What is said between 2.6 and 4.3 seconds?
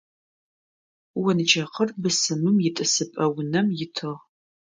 итӏысыпӏэ унэм итыгъ.